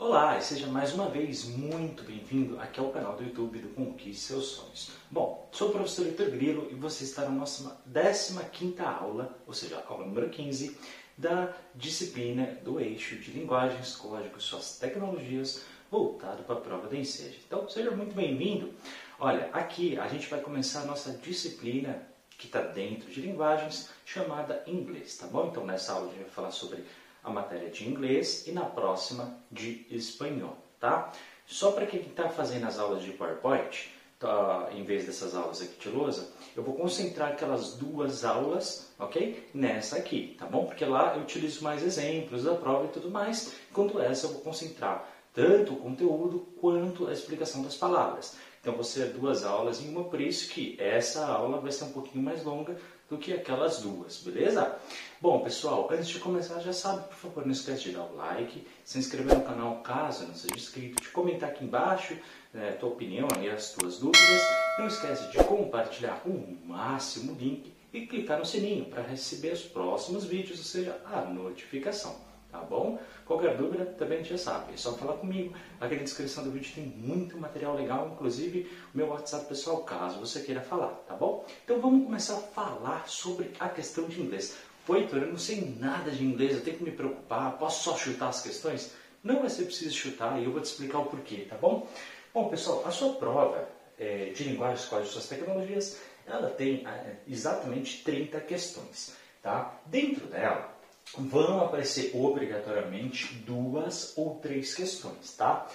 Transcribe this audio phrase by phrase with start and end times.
[0.00, 4.22] Olá e seja mais uma vez muito bem-vindo aqui ao canal do YouTube do Conquiste
[4.22, 4.92] Seus Sonhos.
[5.10, 9.84] Bom, sou o professor Vitor Grilo e você está na nossa 15ª aula, ou seja,
[9.86, 10.74] aula número 15,
[11.18, 17.36] da disciplina do eixo de linguagens, códigos, suas tecnologias, voltado para a prova da Enseja.
[17.46, 18.72] Então, seja muito bem-vindo.
[19.18, 22.08] Olha, aqui a gente vai começar a nossa disciplina
[22.38, 25.48] que está dentro de linguagens, chamada inglês, tá bom?
[25.48, 26.86] Então, nessa aula a gente vai falar sobre
[27.22, 31.12] a matéria de inglês e na próxima de espanhol, tá?
[31.46, 35.80] Só para quem está fazendo as aulas de PowerPoint, tá, em vez dessas aulas aqui
[35.80, 39.48] de lousa, eu vou concentrar aquelas duas aulas, ok?
[39.52, 40.66] Nessa aqui, tá bom?
[40.66, 44.42] Porque lá eu utilizo mais exemplos da prova e tudo mais, enquanto essa eu vou
[44.42, 48.36] concentrar tanto o conteúdo quanto a explicação das palavras.
[48.60, 51.92] Então, vão ser duas aulas em uma, por isso que essa aula vai ser um
[51.92, 52.76] pouquinho mais longa
[53.10, 54.76] do que aquelas duas, beleza?
[55.20, 58.64] Bom, pessoal, antes de começar, já sabe, por favor, não esquece de dar o like,
[58.84, 62.16] se inscrever no canal caso não seja inscrito, de comentar aqui embaixo
[62.54, 64.42] né, tua opinião e as tuas dúvidas.
[64.78, 70.24] Não esquece de compartilhar o máximo link e clicar no sininho para receber os próximos
[70.24, 72.98] vídeos, ou seja, a notificação tá bom?
[73.24, 75.54] Qualquer dúvida, também já sabe, é só falar comigo.
[75.80, 80.18] Aqui na descrição do vídeo tem muito material legal, inclusive o meu WhatsApp pessoal, caso
[80.18, 81.46] você queira falar, tá bom?
[81.64, 84.56] Então vamos começar a falar sobre a questão de inglês.
[84.86, 87.96] Pô, Heitor, eu não sei nada de inglês, eu tenho que me preocupar, posso só
[87.96, 88.94] chutar as questões?
[89.22, 91.86] Não vai ser preciso chutar e eu vou te explicar o porquê, tá bom?
[92.32, 98.02] Bom, pessoal, a sua prova é, de linguagens, quais suas tecnologias, ela tem é, exatamente
[98.02, 99.78] 30 questões, tá?
[99.86, 100.79] Dentro dela,
[101.16, 105.66] vão aparecer obrigatoriamente duas ou três questões, tá?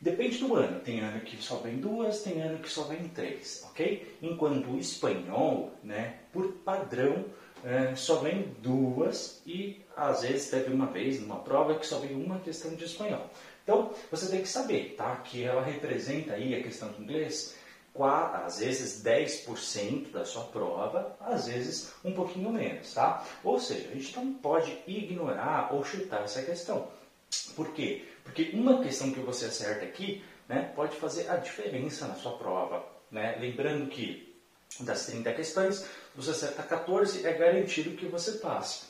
[0.00, 0.80] Depende do ano.
[0.80, 4.16] Tem ano que só vem duas, tem ano que só vem três, ok?
[4.20, 7.24] Enquanto o espanhol, né, por padrão,
[7.64, 12.14] é, só vem duas e às vezes teve uma vez numa prova que só vem
[12.14, 13.30] uma questão de espanhol.
[13.62, 15.16] Então, você tem que saber, tá?
[15.16, 17.56] Que ela representa aí a questão de inglês
[18.02, 23.24] às vezes 10% da sua prova, às vezes um pouquinho menos, tá?
[23.44, 26.88] Ou seja, a gente não pode ignorar ou chutar essa questão.
[27.54, 28.04] Por quê?
[28.24, 32.84] Porque uma questão que você acerta aqui né, pode fazer a diferença na sua prova.
[33.10, 33.36] Né?
[33.40, 34.34] Lembrando que
[34.80, 38.86] das 30 questões, você acerta 14, é garantido que você passe.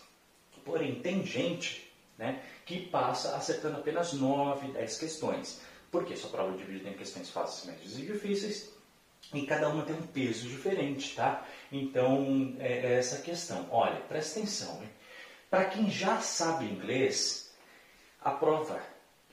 [0.65, 5.61] Porém, tem gente né, que passa acertando apenas 9, 10 questões.
[5.91, 8.75] Porque sua prova divide em questões fáceis, médias e difíceis
[9.33, 11.47] e cada uma tem um peso diferente, tá?
[11.73, 13.67] Então, é, é essa questão.
[13.71, 14.83] Olha, presta atenção,
[15.51, 17.53] Para quem já sabe inglês,
[18.21, 18.81] a prova,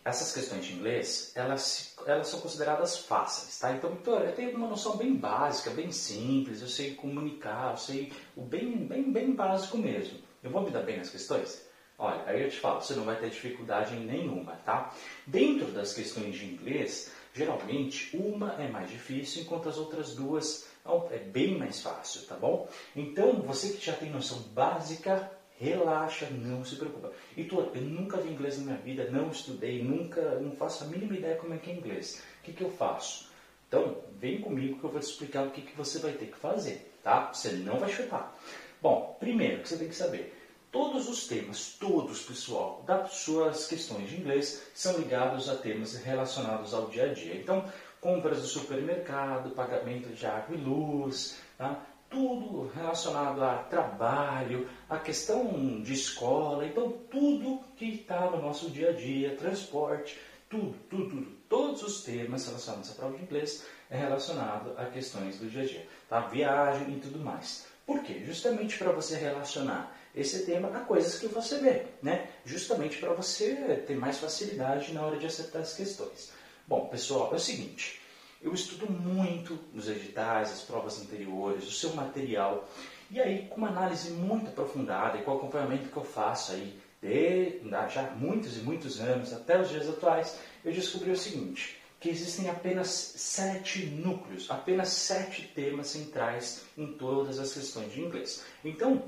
[0.04, 3.72] essas questões de inglês, elas, elas são consideradas fáceis, tá?
[3.74, 8.14] Então, Vitor, eu tenho uma noção bem básica, bem simples, eu sei comunicar, eu sei
[8.36, 10.20] o bem, bem, bem básico mesmo.
[10.44, 11.70] Eu vou me dar bem nas questões?
[12.00, 14.92] Olha, aí eu te falo, você não vai ter dificuldade nenhuma, tá?
[15.28, 20.70] Dentro das questões de inglês, Geralmente, uma é mais difícil, enquanto as outras duas
[21.12, 22.68] é bem mais fácil, tá bom?
[22.96, 27.12] Então, você que já tem noção básica, relaxa, não se preocupa.
[27.38, 30.88] E tu, eu nunca vi inglês na minha vida, não estudei, nunca, não faço a
[30.88, 32.22] mínima ideia como é que é inglês.
[32.40, 33.30] O que, que eu faço?
[33.68, 36.38] Então, vem comigo que eu vou te explicar o que, que você vai ter que
[36.38, 37.32] fazer, tá?
[37.32, 38.36] Você não vai chutar.
[38.82, 40.34] Bom, primeiro que você tem que saber,
[40.72, 46.74] Todos os temas, todos, pessoal, das suas questões de inglês são ligados a temas relacionados
[46.74, 47.36] ao dia a dia.
[47.36, 47.66] Então,
[48.00, 51.86] compras do supermercado, pagamento de água e luz, tá?
[52.10, 58.90] tudo relacionado a trabalho, a questão de escola, então tudo que está no nosso dia
[58.90, 63.98] a dia, transporte, tudo, tudo, tudo, todos os temas relacionados à prova de inglês é
[63.98, 66.20] relacionado a questões do dia a dia, tá?
[66.28, 67.66] Viagem e tudo mais.
[67.86, 68.22] Por quê?
[68.26, 72.28] Justamente para você relacionar esse tema a coisas que você vê, né?
[72.46, 76.32] Justamente para você ter mais facilidade na hora de acertar as questões.
[76.68, 78.02] Bom, pessoal, é o seguinte.
[78.42, 82.68] Eu estudo muito nos editais, as provas anteriores, o seu material.
[83.10, 86.80] E aí, com uma análise muito aprofundada e com o acompanhamento que eu faço aí
[87.02, 92.10] de já muitos e muitos anos até os dias atuais, eu descobri o seguinte, que
[92.10, 98.44] existem apenas sete núcleos, apenas sete temas centrais em todas as questões de inglês.
[98.64, 99.04] Então,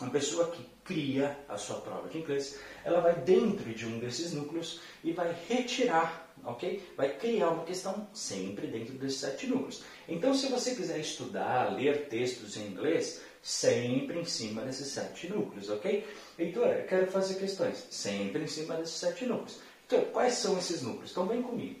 [0.00, 4.32] uma pessoa que cria a sua prova de inglês, ela vai dentro de um desses
[4.32, 6.82] núcleos e vai retirar, ok?
[6.96, 9.82] Vai criar uma questão sempre dentro desses sete núcleos.
[10.08, 15.70] Então, se você quiser estudar, ler textos em inglês, sempre em cima desses sete núcleos,
[15.70, 16.06] ok?
[16.38, 19.60] Heitor, eu quero fazer questões, sempre em cima desses sete núcleos.
[19.86, 21.12] Então, quais são esses núcleos?
[21.12, 21.80] Então, vem comigo.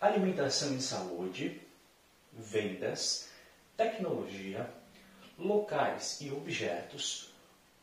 [0.00, 1.60] Alimentação e saúde,
[2.32, 3.28] vendas,
[3.76, 4.68] tecnologia,
[5.40, 7.30] locais e objetos,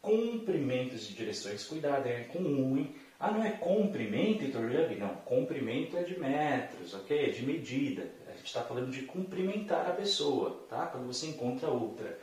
[0.01, 4.69] cumprimentos de direções, cuidado é com um, Ah, não é comprimento, Heitor
[5.00, 7.30] Não, comprimento é de metros, ok?
[7.30, 8.09] É de medida.
[8.27, 10.86] A gente está falando de cumprimentar a pessoa, tá?
[10.86, 12.18] Quando você encontra outra.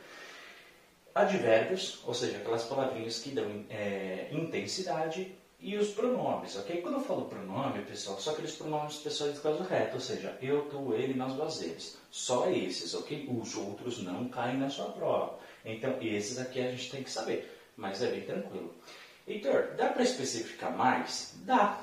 [1.13, 6.81] Advérbios, ou seja, aquelas palavrinhas que dão é, intensidade, e os pronomes, ok?
[6.81, 10.63] Quando eu falo pronome, pessoal, só aqueles pronomes pessoais de caso reto, ou seja, eu,
[10.69, 11.97] tu, ele nas bases.
[12.11, 13.27] Só esses, ok?
[13.29, 15.39] Os outros não caem na sua prova.
[15.63, 18.73] Então, esses aqui a gente tem que saber, mas é bem tranquilo.
[19.27, 21.33] Heitor, dá para especificar mais?
[21.43, 21.81] Dá.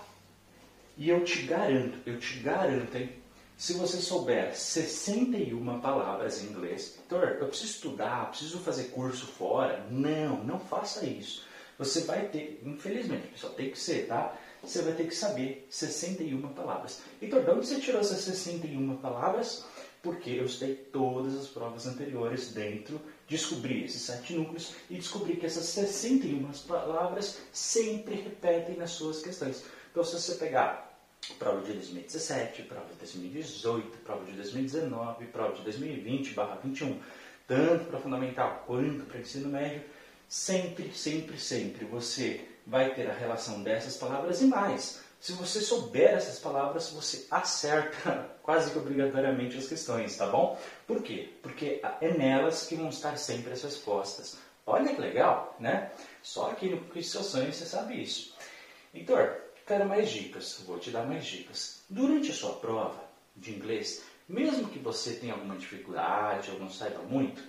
[0.97, 3.11] E eu te garanto, eu te garanto, hein?
[3.57, 9.85] Se você souber 61 palavras em inglês, Heitor, eu preciso estudar, preciso fazer curso fora?
[9.91, 11.45] Não, não faça isso.
[11.79, 14.37] Você vai ter, infelizmente, pessoal, tem que ser, tá?
[14.63, 17.01] Você vai ter que saber 61 palavras.
[17.21, 19.65] Heitor, de onde você tirou essas 61 palavras?
[20.03, 23.01] Porque eu estudei todas as provas anteriores dentro
[23.33, 29.65] descobri esses sete núcleos e descobri que essas 61 palavras sempre repetem nas suas questões.
[29.91, 30.93] Então, se você pegar
[31.39, 37.01] prova de 2017, prova de 2018, prova de 2019, prova de 2020, barra 21,
[37.47, 39.83] tanto para fundamental quanto para ensino médio,
[40.33, 45.03] sempre, sempre, sempre você vai ter a relação dessas palavras e mais.
[45.21, 50.59] Se você souber essas palavras, você acerta quase que obrigatoriamente as questões, tá bom?
[50.87, 51.35] Por quê?
[51.43, 54.39] Porque é nelas que vão estar sempre as respostas.
[54.67, 55.93] Olha que legal, né?
[56.23, 58.35] Só aqui no Quiz Sonho você sabe isso.
[58.95, 59.37] Heitor,
[59.67, 60.63] quero mais dicas.
[60.67, 61.83] Vou te dar mais dicas.
[61.91, 63.05] Durante a sua prova
[63.37, 67.43] de inglês, mesmo que você tenha alguma dificuldade ou não saiba muito,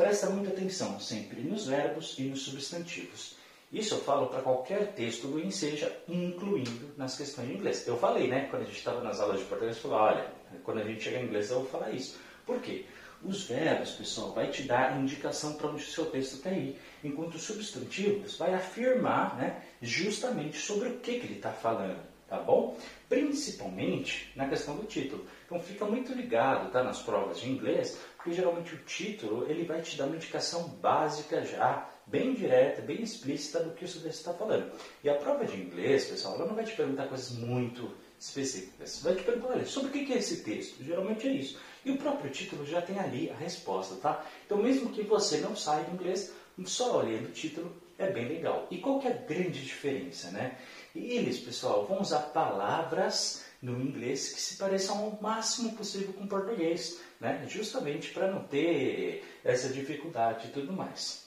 [0.00, 3.36] presta muita atenção sempre nos verbos e nos substantivos.
[3.70, 7.86] Isso eu falo para qualquer texto do Enseja, incluindo nas questões de inglês.
[7.86, 10.32] Eu falei, né, quando a gente estava nas aulas de português, eu falei, olha,
[10.64, 12.18] quando a gente chegar em inglês eu vou falar isso.
[12.46, 12.86] Por quê?
[13.22, 17.34] Os verbos, pessoal, vai te dar indicação para onde o seu texto quer ir, enquanto
[17.34, 22.74] os substantivos vai afirmar né, justamente sobre o que, que ele está falando, tá bom?
[23.06, 25.26] Principalmente na questão do título.
[25.50, 29.82] Então fica muito ligado tá, nas provas de inglês, porque geralmente o título ele vai
[29.82, 34.70] te dar uma indicação básica já bem direta, bem explícita do que o está falando.
[35.02, 39.02] E a prova de inglês, pessoal, ela não vai te perguntar coisas muito específicas.
[39.02, 40.84] Vai te perguntar, olha, sobre o que é esse texto?
[40.84, 41.58] Geralmente é isso.
[41.84, 44.24] E o próprio título já tem ali a resposta, tá?
[44.46, 46.32] Então, mesmo que você não saiba inglês,
[46.64, 48.68] só olhando o título é bem legal.
[48.70, 50.56] E qual que é a grande diferença, né?
[50.94, 56.28] Eles, pessoal, vão usar palavras no inglês que se pareçam ao máximo possível com o
[56.28, 57.44] português, né?
[57.48, 61.24] Justamente para não ter essa dificuldade e tudo mais.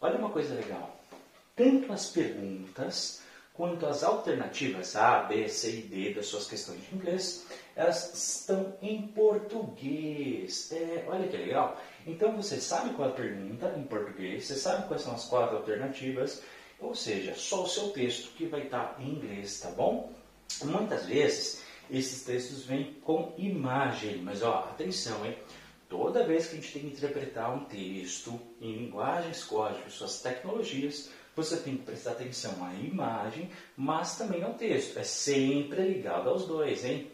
[0.00, 0.98] Olha uma coisa legal.
[1.54, 3.20] Tanto as perguntas
[3.52, 7.44] quanto as alternativas A, B, C e D das suas questões de inglês,
[7.76, 10.72] elas estão em português.
[10.72, 11.78] É, olha que legal.
[12.06, 15.58] Então você sabe qual é a pergunta em português, você sabe quais são as quatro
[15.58, 16.42] alternativas,
[16.78, 20.10] ou seja, só o seu texto que vai estar em inglês, tá bom?
[20.64, 25.36] Muitas vezes esses textos vêm com imagem, mas ó, atenção, hein?
[25.88, 31.10] Toda vez que a gente tem que interpretar um texto em linguagens, códigos, suas tecnologias,
[31.34, 34.98] você tem que prestar atenção à imagem, mas também ao texto.
[34.98, 37.10] É sempre ligado aos dois, hein?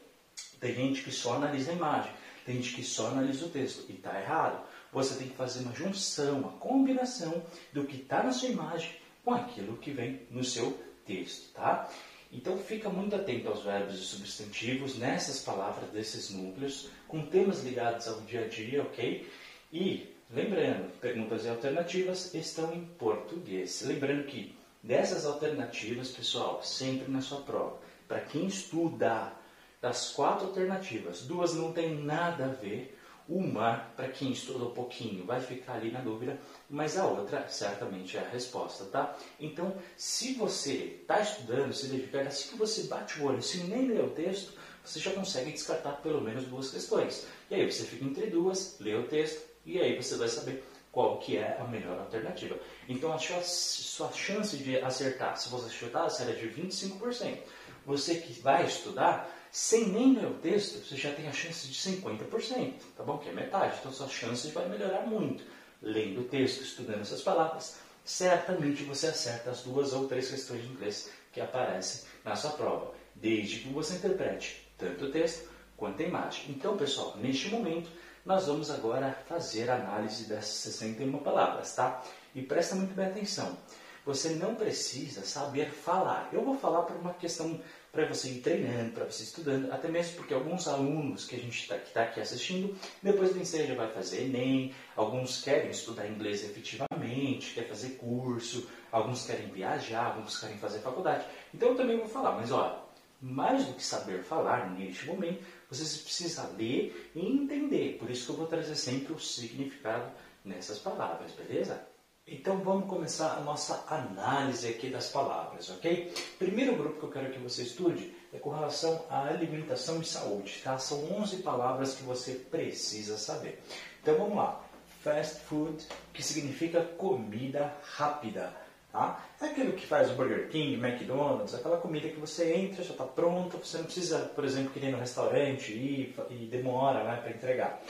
[0.60, 2.12] Tem gente que só analisa a imagem,
[2.44, 4.62] tem gente que só analisa o texto, e está errado.
[4.92, 7.42] Você tem que fazer uma junção, uma combinação
[7.72, 8.90] do que está na sua imagem
[9.24, 11.90] com aquilo que vem no seu texto, tá?
[12.32, 18.08] Então fica muito atento aos verbos e substantivos nessas palavras desses núcleos, com temas ligados
[18.08, 19.28] ao dia a dia, ok?
[19.72, 23.82] E lembrando, perguntas e alternativas estão em português.
[23.82, 27.78] Lembrando que dessas alternativas, pessoal, sempre na sua prova,
[28.08, 29.32] para quem estuda
[29.80, 32.95] das quatro alternativas, duas não tem nada a ver
[33.28, 36.38] uma, para quem estuda um pouquinho, vai ficar ali na dúvida,
[36.70, 39.16] mas a outra certamente é a resposta, tá?
[39.40, 43.88] Então, se você está estudando, se dedicar, assim que você bate o olho, se nem
[43.88, 44.52] lê o texto,
[44.84, 47.26] você já consegue descartar pelo menos duas questões.
[47.50, 51.18] E aí você fica entre duas, lê o texto, e aí você vai saber qual
[51.18, 52.56] que é a melhor alternativa.
[52.88, 57.38] Então, a sua chance de acertar, se você chutar, será de 25%.
[57.84, 61.74] Você que vai estudar, sem nem ler o texto, você já tem a chance de
[61.74, 63.18] 50%, tá bom?
[63.18, 63.76] Que é metade.
[63.78, 65.44] Então sua chance vai melhorar muito.
[65.82, 70.68] Lendo o texto, estudando essas palavras, certamente você acerta as duas ou três questões de
[70.68, 76.06] inglês que aparecem na sua prova, desde que você interprete tanto o texto quanto a
[76.06, 76.46] imagem.
[76.48, 77.90] Então, pessoal, neste momento,
[78.24, 82.02] nós vamos agora fazer a análise dessas 61 palavras, tá?
[82.34, 83.56] E presta muito bem atenção.
[84.04, 86.28] Você não precisa saber falar.
[86.32, 87.60] Eu vou falar por uma questão
[87.96, 91.62] para você ir treinando, para você estudando, até mesmo porque alguns alunos que a gente
[91.62, 97.54] está tá aqui assistindo, depois do ensejo vai fazer Enem, alguns querem estudar inglês efetivamente
[97.54, 101.24] quer fazer curso, alguns querem viajar, alguns querem fazer faculdade.
[101.54, 102.76] Então eu também vou falar, mas olha,
[103.20, 107.96] mais do que saber falar neste momento, você precisa ler e entender.
[107.98, 110.12] Por isso que eu vou trazer sempre o significado
[110.44, 111.95] nessas palavras, beleza?
[112.28, 116.12] Então vamos começar a nossa análise aqui das palavras, ok?
[116.36, 120.60] Primeiro grupo que eu quero que você estude é com relação à alimentação e saúde,
[120.64, 120.76] tá?
[120.76, 123.62] São 11 palavras que você precisa saber.
[124.02, 124.60] Então vamos lá.
[125.04, 128.52] Fast food, que significa comida rápida.
[128.90, 129.24] Tá?
[129.40, 133.04] É aquilo que faz o Burger King, McDonald's, aquela comida que você entra, já está
[133.04, 137.80] pronta, você não precisa, por exemplo, ir no restaurante e, e demora né, para entregar.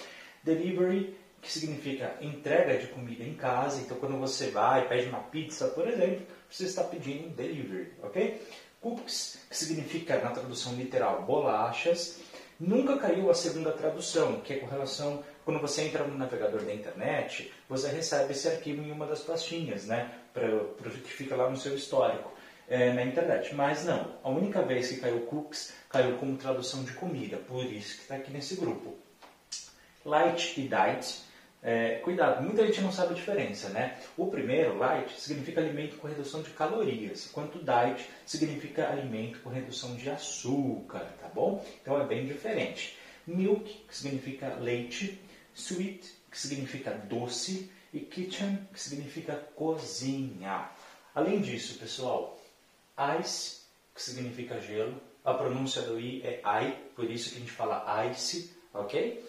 [0.45, 1.17] Delivery,
[1.47, 5.87] que significa entrega de comida em casa, então quando você vai pede uma pizza, por
[5.87, 8.43] exemplo, você está pedindo delivery, ok?
[8.81, 12.19] Cookies, que significa, na tradução literal, bolachas.
[12.59, 16.75] Nunca caiu a segunda tradução, que é com relação quando você entra no navegador da
[16.75, 20.11] internet, você recebe esse arquivo em uma das pastinhas, né?
[20.35, 22.33] Para que fica lá no seu histórico
[22.69, 23.55] é, na internet.
[23.55, 27.95] Mas não, a única vez que caiu cookies, caiu como tradução de comida, por isso
[27.95, 28.97] que está aqui nesse grupo.
[30.05, 31.26] Light e diet,
[31.67, 33.99] é, cuidado, muita gente não sabe a diferença, né?
[34.17, 39.97] O primeiro, light, significa alimento com redução de calorias, enquanto diet significa alimento com redução
[39.97, 41.67] de açúcar, tá bom?
[41.83, 42.97] Então é bem diferente.
[43.27, 45.21] Milk, que significa leite,
[45.53, 50.71] Sweet, que significa doce, e kitchen, que significa cozinha.
[51.13, 52.39] Além disso, pessoal,
[53.21, 54.95] ice, que significa gelo,
[55.25, 59.25] a pronúncia do i é I, por isso que a gente fala ice, ok?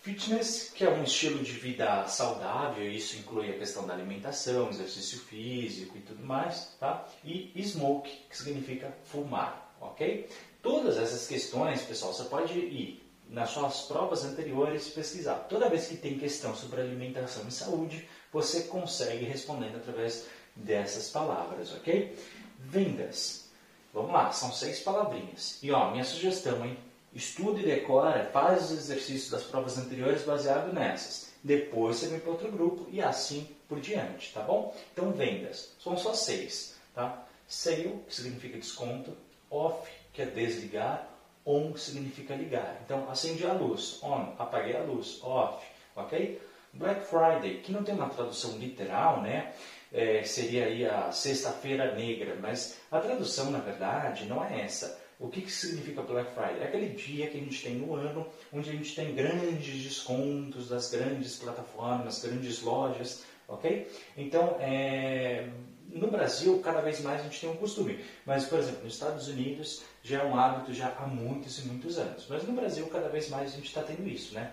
[0.00, 5.18] Fitness, que é um estilo de vida saudável, isso inclui a questão da alimentação, exercício
[5.18, 7.06] físico e tudo mais, tá?
[7.24, 10.28] E smoke, que significa fumar, ok?
[10.62, 15.46] Todas essas questões, pessoal, você pode ir nas suas provas anteriores pesquisar.
[15.48, 21.72] Toda vez que tem questão sobre alimentação e saúde, você consegue respondendo através dessas palavras,
[21.74, 22.16] ok?
[22.58, 23.48] Vendas.
[23.92, 25.58] Vamos lá, são seis palavrinhas.
[25.62, 26.78] E ó, minha sugestão, hein?
[27.14, 31.32] Estude e decora, faz os exercícios das provas anteriores baseado nessas.
[31.42, 34.74] Depois você vem para outro grupo e assim por diante, tá bom?
[34.92, 35.70] Então, vendas.
[35.82, 37.24] São só seis, tá?
[37.46, 39.12] Sale, que significa desconto.
[39.50, 41.08] Off, que é desligar
[41.50, 42.78] On significa ligar.
[42.84, 44.00] Então, acendi a luz.
[44.02, 45.18] On, apaguei a luz.
[45.22, 45.64] Off,
[45.96, 46.38] ok?
[46.74, 49.54] Black Friday, que não tem uma tradução literal, né?
[49.90, 55.00] É, seria aí a sexta-feira negra, mas a tradução, na verdade, não é essa.
[55.18, 56.60] O que, que significa Black Friday?
[56.60, 60.68] É aquele dia que a gente tem no ano, onde a gente tem grandes descontos
[60.68, 63.90] das grandes plataformas, grandes lojas, ok?
[64.16, 65.48] Então, é,
[65.88, 69.26] no Brasil, cada vez mais a gente tem um costume, mas, por exemplo, nos Estados
[69.26, 72.26] Unidos já é um hábito já há muitos e muitos anos.
[72.28, 74.52] Mas no Brasil, cada vez mais a gente está tendo isso, né?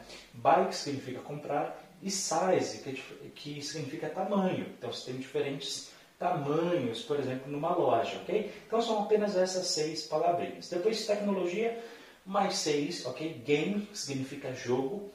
[0.67, 4.65] Que significa comprar, e size, que, é que significa tamanho.
[4.77, 8.51] Então, você tem diferentes tamanhos, por exemplo, numa loja, ok?
[8.67, 10.69] Então, são apenas essas seis palavrinhas.
[10.69, 11.83] Depois, tecnologia,
[12.25, 13.41] mais seis, ok?
[13.45, 15.11] Game, que significa jogo,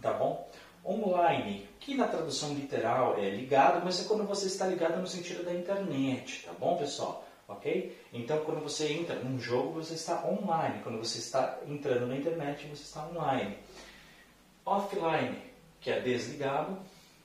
[0.00, 0.48] tá bom?
[0.84, 5.44] online, que na tradução literal é ligado, mas é quando você está ligado no sentido
[5.44, 7.26] da internet, tá bom, pessoal?
[7.48, 7.96] Ok?
[8.12, 10.80] Então, quando você entra num jogo, você está online.
[10.82, 13.58] Quando você está entrando na internet, você está online.
[14.64, 15.36] Offline,
[15.80, 16.78] que é desligado.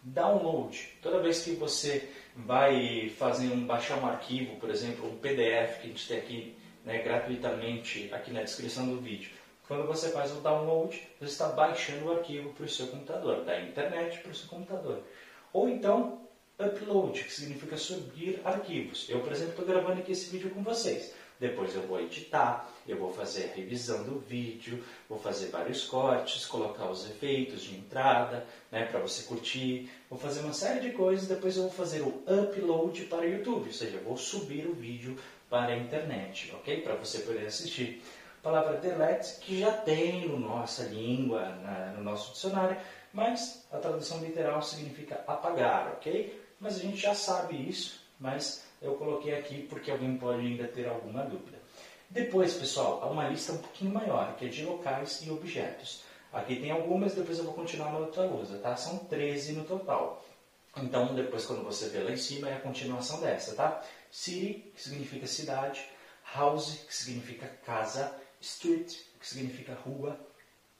[0.04, 0.98] Download.
[1.02, 5.88] Toda vez que você vai fazer um, baixar um arquivo, por exemplo, um PDF que
[5.88, 9.32] a gente tem aqui né, gratuitamente aqui na descrição do vídeo,
[9.68, 13.60] quando você faz o download, você está baixando o arquivo para o seu computador, da
[13.60, 15.04] internet para o seu computador.
[15.52, 16.22] Ou então,
[16.58, 19.10] upload, que significa subir arquivos.
[19.10, 21.14] Eu, por exemplo, estou gravando aqui esse vídeo com vocês.
[21.40, 26.46] Depois eu vou editar, eu vou fazer a revisão do vídeo, vou fazer vários cortes,
[26.46, 29.90] colocar os efeitos de entrada, né, para você curtir.
[30.10, 33.68] Vou fazer uma série de coisas, depois eu vou fazer o upload para o YouTube,
[33.68, 35.18] ou seja, eu vou subir o vídeo
[35.50, 36.82] para a internet, ok?
[36.82, 38.02] Para você poder assistir
[38.42, 42.78] palavra delete, que já tem no nossa língua, na, no nosso dicionário,
[43.12, 46.48] mas a tradução literal significa apagar, ok?
[46.60, 50.88] Mas a gente já sabe isso, mas eu coloquei aqui porque alguém pode ainda ter
[50.88, 51.58] alguma dúvida.
[52.10, 56.04] Depois, pessoal, há uma lista um pouquinho maior, que é de locais e objetos.
[56.32, 58.76] Aqui tem algumas, depois eu vou continuar na outra lousa, tá?
[58.76, 60.24] São 13 no total.
[60.78, 63.84] Então, depois, quando você vê lá em cima, é a continuação dessa, tá?
[64.12, 65.84] City, que significa cidade.
[66.34, 70.20] House, que significa casa street, que significa rua,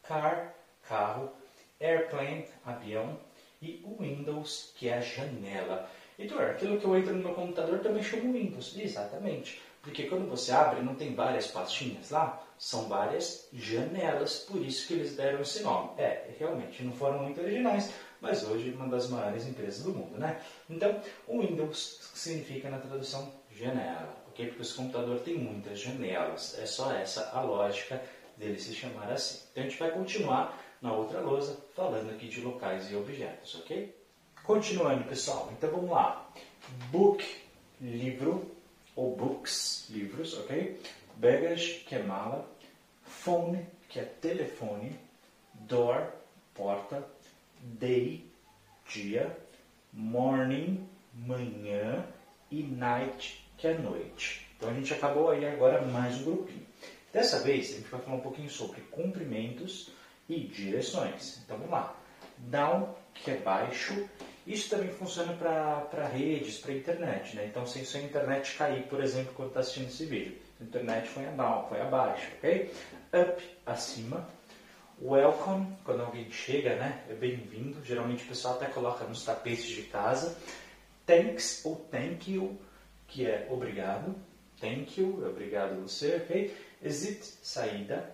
[0.04, 0.54] car,
[0.88, 1.32] carro,
[1.80, 3.20] airplane, avião,
[3.62, 5.90] e Windows, que é a janela.
[6.20, 8.76] Heitor, aquilo que eu entro no meu computador também chamo Windows.
[8.78, 9.62] Exatamente.
[9.82, 14.96] Porque quando você abre, não tem várias pastinhas lá, são várias janelas, por isso que
[14.96, 15.92] eles deram esse nome.
[15.98, 20.42] É, realmente, não foram muito originais, mas hoje uma das maiores empresas do mundo, né?
[20.70, 24.48] Então, o Windows significa na tradução janela, ok?
[24.48, 28.02] Porque esse computador tem muitas janelas, é só essa a lógica
[28.36, 29.40] dele se chamar assim.
[29.52, 33.96] Então, a gente vai continuar na outra lousa falando aqui de locais e objetos, ok?
[34.48, 36.26] Continuando, pessoal, então vamos lá.
[36.90, 37.22] Book,
[37.82, 38.50] livro,
[38.96, 40.82] ou books, livros, ok?
[41.18, 42.50] Baggage, que é mala.
[43.04, 44.98] Phone, que é telefone.
[45.54, 46.14] Door,
[46.56, 47.06] porta.
[47.60, 48.26] Day,
[48.88, 49.38] dia.
[49.92, 52.06] Morning, manhã.
[52.50, 54.48] E night, que é noite.
[54.56, 56.66] Então a gente acabou aí agora mais um grupinho.
[57.12, 59.90] Dessa vez a gente vai falar um pouquinho sobre comprimentos
[60.30, 61.42] e direções.
[61.44, 61.94] Então vamos lá.
[62.38, 64.08] Down, que é baixo,
[64.48, 67.36] isso também funciona para redes, para internet.
[67.36, 67.48] Né?
[67.48, 71.26] Então, se a internet cair, por exemplo, quando está assistindo esse vídeo, a internet foi
[71.26, 72.72] down, foi abaixo, ok?
[73.14, 74.28] Up, acima.
[75.02, 77.04] Welcome, quando alguém chega, né?
[77.10, 77.84] É bem-vindo.
[77.84, 80.36] Geralmente o pessoal até coloca nos tapetes de casa.
[81.06, 82.58] Thanks ou thank you,
[83.06, 84.16] que é obrigado.
[84.60, 86.56] Thank you, obrigado você, ok?
[86.82, 88.12] Exit, saída.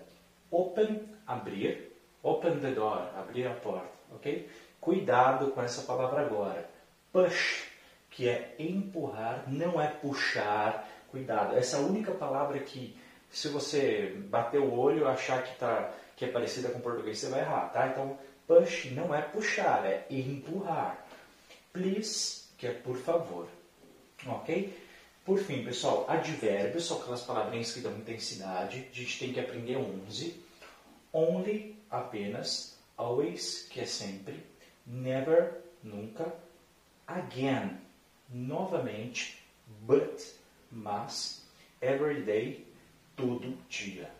[0.50, 1.92] Open, abrir.
[2.22, 4.48] Open the door, abrir a porta, ok?
[4.84, 6.68] Cuidado com essa palavra agora.
[7.10, 7.64] Push,
[8.10, 10.86] que é empurrar, não é puxar.
[11.10, 11.56] Cuidado.
[11.56, 12.94] Essa única palavra que,
[13.30, 17.40] se você bater o olho achar que, tá, que é parecida com português, você vai
[17.40, 17.86] errar, tá?
[17.86, 21.02] Então, push não é puxar, é empurrar.
[21.72, 23.48] Please, que é por favor.
[24.26, 24.78] Ok?
[25.24, 28.86] Por fim, pessoal, advérbios são aquelas palavrinhas que dão intensidade.
[28.92, 30.44] A gente tem que aprender 11.
[31.10, 32.76] Only, apenas.
[32.98, 34.53] Always, que é sempre
[34.86, 36.34] never, nunca,
[37.06, 37.78] again,
[38.28, 39.38] novamente,
[39.86, 40.20] but,
[40.70, 41.42] mas,
[41.80, 42.66] every day,
[43.16, 44.10] todo dia.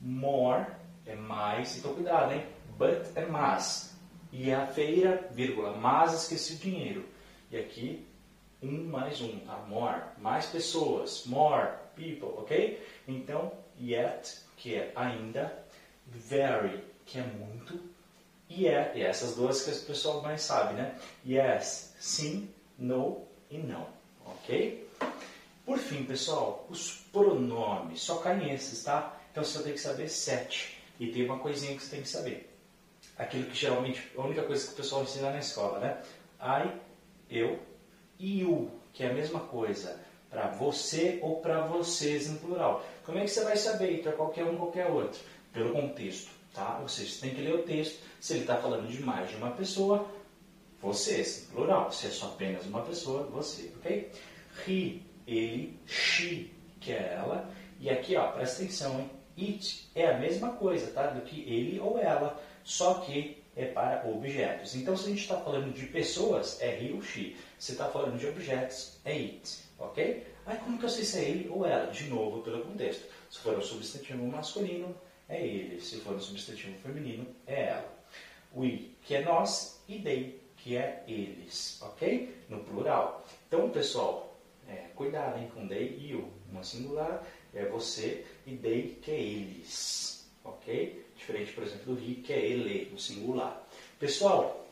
[0.00, 0.66] More
[1.06, 2.46] é mais, então cuidado, hein?
[2.78, 3.94] But é mas.
[4.32, 7.04] E a feira, vírgula, mas esqueci o dinheiro.
[7.50, 8.06] E aqui,
[8.62, 9.56] um mais um, tá?
[9.68, 12.82] More, mais pessoas, more people, ok?
[13.08, 15.64] Então, yet, que é ainda,
[16.06, 17.80] very, que é muito,
[18.48, 20.94] e é, e essas duas que o pessoal mais sabe, né?
[21.26, 23.86] Yes, sim, no e não,
[24.24, 24.88] ok?
[25.64, 29.18] Por fim, pessoal, os pronomes, só caem esses, tá?
[29.32, 30.80] Então você tem que saber sete.
[30.98, 32.50] E tem uma coisinha que você tem que saber.
[33.18, 36.02] Aquilo que geralmente, a única coisa que o pessoal ensina na escola, né?
[36.40, 36.70] I,
[37.28, 37.58] eu,
[38.18, 42.84] e you, que é a mesma coisa para você ou para vocês no plural.
[43.04, 45.20] Como é que você vai saber para qualquer um, qualquer outro?
[45.52, 46.30] Pelo contexto.
[46.56, 46.78] Tá?
[46.80, 48.00] Ou seja, você tem que ler o texto.
[48.18, 50.08] Se ele está falando de mais de uma pessoa,
[50.80, 51.92] vocês, plural.
[51.92, 54.10] Se é só apenas uma pessoa, você, ok?
[54.66, 57.50] He, ele, she, que é ela.
[57.78, 59.10] E aqui, ó, presta atenção, hein?
[59.38, 61.08] It é a mesma coisa, tá?
[61.08, 64.74] Do que ele ou ela, só que é para objetos.
[64.74, 67.36] Então, se a gente está falando de pessoas, é he ou she.
[67.58, 70.26] Se está falando de objetos, é it, ok?
[70.46, 71.92] Aí, como que eu sei se é ele ou ela?
[71.92, 73.04] De novo, pelo contexto.
[73.30, 74.96] Se for um substantivo masculino,
[75.28, 75.80] é ele.
[75.80, 77.96] Se for um substantivo feminino, é ela.
[78.54, 82.34] We, que é nós, e they, que é eles, ok?
[82.48, 83.26] No plural.
[83.46, 84.36] Então, pessoal,
[84.68, 86.28] é, cuidado hein, com they e you.
[86.50, 91.04] Uma singular é você e they, que é eles, ok?
[91.16, 93.66] Diferente, por exemplo, do he, que é ele, no singular.
[93.98, 94.66] Pessoal,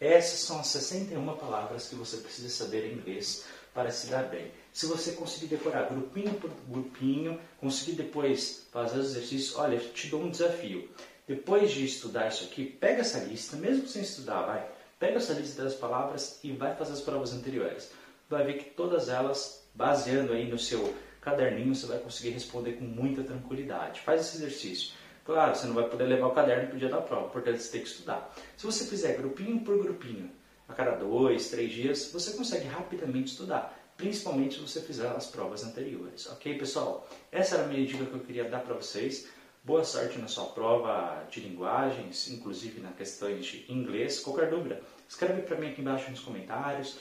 [0.00, 4.50] essas são as 61 palavras que você precisa saber em inglês para se dar bem.
[4.72, 10.22] Se você conseguir decorar grupinho por grupinho, conseguir depois fazer os exercícios, olha, te dou
[10.22, 10.88] um desafio.
[11.26, 14.68] Depois de estudar isso aqui, pega essa lista, mesmo sem estudar, vai.
[14.98, 17.90] Pega essa lista das palavras e vai fazer as provas anteriores.
[18.28, 22.84] Vai ver que todas elas, baseando aí no seu caderninho, você vai conseguir responder com
[22.84, 24.00] muita tranquilidade.
[24.00, 24.92] Faz esse exercício.
[25.24, 27.72] Claro, você não vai poder levar o caderno para o dia da prova, portanto você
[27.72, 28.34] tem que estudar.
[28.56, 30.30] Se você fizer grupinho por grupinho,
[30.68, 35.62] a cada dois, três dias, você consegue rapidamente estudar principalmente se você fizer as provas
[35.62, 36.26] anteriores.
[36.30, 37.06] Ok, pessoal?
[37.30, 39.28] Essa era a minha dica que eu queria dar para vocês.
[39.62, 44.18] Boa sorte na sua prova de linguagens, inclusive na questão de inglês.
[44.20, 46.96] Qualquer dúvida, escreve para mim aqui embaixo nos comentários.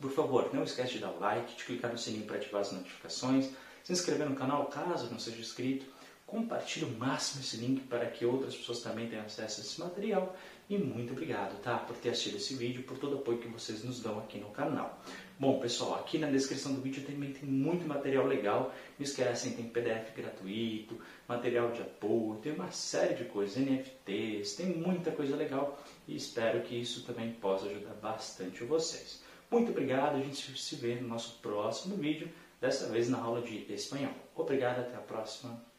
[0.00, 2.70] Por favor, não esquece de dar o like, de clicar no sininho para ativar as
[2.70, 3.50] notificações,
[3.82, 5.84] se inscrever no canal caso não seja inscrito,
[6.30, 10.36] compartilhe o máximo esse link para que outras pessoas também tenham acesso a esse material
[10.68, 13.82] e muito obrigado tá, por ter assistido esse vídeo, por todo o apoio que vocês
[13.82, 15.02] nos dão aqui no canal.
[15.36, 18.72] Bom, pessoal, aqui na descrição do vídeo também tem muito material legal.
[18.96, 24.66] Não esquecem, tem PDF gratuito, material de apoio, tem uma série de coisas, NFTs, tem
[24.66, 29.20] muita coisa legal e espero que isso também possa ajudar bastante vocês.
[29.50, 32.30] Muito obrigado, a gente se vê no nosso próximo vídeo.
[32.60, 34.12] dessa vez na aula de espanhol.
[34.36, 35.69] Obrigado, até a próxima.